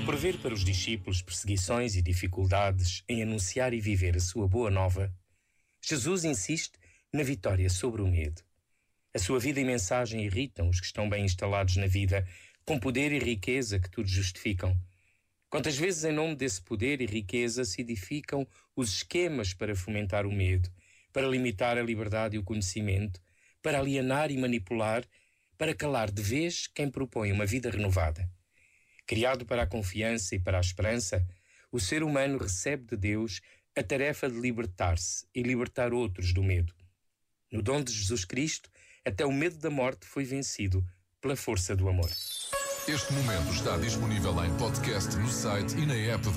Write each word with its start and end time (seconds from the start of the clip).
Ao 0.00 0.06
prever 0.06 0.38
para 0.38 0.54
os 0.54 0.64
discípulos 0.64 1.20
perseguições 1.20 1.94
e 1.94 2.00
dificuldades 2.00 3.04
em 3.06 3.22
anunciar 3.22 3.74
e 3.74 3.80
viver 3.82 4.16
a 4.16 4.20
sua 4.20 4.48
boa 4.48 4.70
nova, 4.70 5.14
Jesus 5.84 6.24
insiste 6.24 6.78
na 7.12 7.22
vitória 7.22 7.68
sobre 7.68 8.00
o 8.00 8.06
medo. 8.08 8.40
A 9.14 9.18
sua 9.18 9.38
vida 9.38 9.60
e 9.60 9.64
mensagem 9.64 10.24
irritam 10.24 10.70
os 10.70 10.80
que 10.80 10.86
estão 10.86 11.06
bem 11.06 11.26
instalados 11.26 11.76
na 11.76 11.86
vida, 11.86 12.26
com 12.64 12.80
poder 12.80 13.12
e 13.12 13.18
riqueza 13.18 13.78
que 13.78 13.90
tudo 13.90 14.08
justificam. 14.08 14.74
Quantas 15.50 15.76
vezes, 15.76 16.02
em 16.02 16.12
nome 16.12 16.34
desse 16.34 16.62
poder 16.62 17.02
e 17.02 17.06
riqueza, 17.06 17.62
se 17.62 17.82
edificam 17.82 18.48
os 18.74 18.94
esquemas 18.94 19.52
para 19.52 19.76
fomentar 19.76 20.24
o 20.24 20.32
medo, 20.32 20.70
para 21.12 21.28
limitar 21.28 21.76
a 21.76 21.82
liberdade 21.82 22.36
e 22.36 22.38
o 22.38 22.44
conhecimento, 22.44 23.20
para 23.60 23.78
alienar 23.78 24.30
e 24.30 24.38
manipular, 24.38 25.04
para 25.58 25.74
calar 25.74 26.10
de 26.10 26.22
vez 26.22 26.66
quem 26.68 26.90
propõe 26.90 27.32
uma 27.32 27.44
vida 27.44 27.68
renovada. 27.70 28.26
Criado 29.10 29.44
para 29.44 29.64
a 29.64 29.66
confiança 29.66 30.36
e 30.36 30.38
para 30.38 30.58
a 30.58 30.60
esperança, 30.60 31.26
o 31.72 31.80
ser 31.80 32.04
humano 32.04 32.38
recebe 32.38 32.84
de 32.90 32.96
Deus 32.96 33.40
a 33.76 33.82
tarefa 33.82 34.30
de 34.30 34.38
libertar-se 34.38 35.26
e 35.34 35.42
libertar 35.42 35.92
outros 35.92 36.32
do 36.32 36.44
medo. 36.44 36.72
No 37.50 37.60
dom 37.60 37.82
de 37.82 37.92
Jesus 37.92 38.24
Cristo, 38.24 38.70
até 39.04 39.26
o 39.26 39.32
medo 39.32 39.58
da 39.58 39.68
morte 39.68 40.06
foi 40.06 40.22
vencido 40.22 40.86
pela 41.20 41.34
força 41.34 41.74
do 41.74 41.88
amor. 41.88 42.08
Este 42.86 43.12
momento 43.12 43.52
está 43.52 43.76
disponível 43.78 44.44
em 44.44 44.56
podcast 44.56 45.16
no 45.16 45.28
site 45.28 45.76
e 45.76 45.86
na 45.86 45.96
app 45.96 46.30